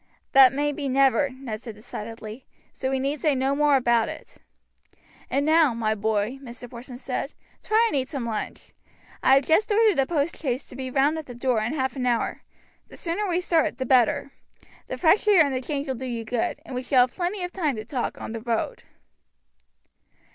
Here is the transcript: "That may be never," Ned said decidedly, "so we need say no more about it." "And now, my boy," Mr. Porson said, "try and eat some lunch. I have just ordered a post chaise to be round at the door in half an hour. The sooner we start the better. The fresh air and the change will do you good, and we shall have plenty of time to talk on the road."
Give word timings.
"That 0.31 0.51
may 0.51 0.71
be 0.71 0.89
never," 0.89 1.29
Ned 1.29 1.61
said 1.61 1.75
decidedly, 1.75 2.47
"so 2.73 2.89
we 2.89 2.99
need 2.99 3.19
say 3.19 3.35
no 3.35 3.53
more 3.53 3.75
about 3.75 4.09
it." 4.09 4.37
"And 5.29 5.45
now, 5.45 5.75
my 5.75 5.93
boy," 5.93 6.39
Mr. 6.41 6.67
Porson 6.67 6.97
said, 6.97 7.35
"try 7.61 7.85
and 7.87 7.95
eat 7.95 8.07
some 8.09 8.25
lunch. 8.25 8.73
I 9.21 9.35
have 9.35 9.45
just 9.45 9.71
ordered 9.71 9.99
a 9.99 10.07
post 10.07 10.37
chaise 10.37 10.65
to 10.69 10.75
be 10.75 10.89
round 10.89 11.19
at 11.19 11.27
the 11.27 11.35
door 11.35 11.61
in 11.61 11.75
half 11.75 11.95
an 11.95 12.07
hour. 12.07 12.41
The 12.87 12.97
sooner 12.97 13.27
we 13.27 13.39
start 13.41 13.77
the 13.77 13.85
better. 13.85 14.31
The 14.87 14.97
fresh 14.97 15.27
air 15.27 15.45
and 15.45 15.53
the 15.53 15.61
change 15.61 15.85
will 15.87 15.93
do 15.93 16.07
you 16.07 16.25
good, 16.25 16.59
and 16.65 16.73
we 16.73 16.81
shall 16.81 17.01
have 17.01 17.15
plenty 17.15 17.43
of 17.43 17.51
time 17.53 17.75
to 17.75 17.85
talk 17.85 18.19
on 18.19 18.31
the 18.31 18.41
road." 18.41 18.81